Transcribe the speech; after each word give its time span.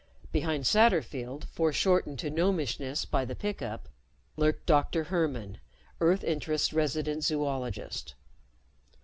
Behind 0.31 0.63
Satterfield, 0.63 1.43
foreshortened 1.45 2.17
to 2.17 2.31
gnomishness 2.31 3.05
by 3.05 3.23
the 3.23 3.35
pickup, 3.35 3.87
lurked 4.35 4.65
Dr. 4.65 5.03
Hermann, 5.03 5.59
Earth 5.99 6.23
Interests' 6.23 6.73
resident 6.73 7.23
zoologist. 7.23 8.15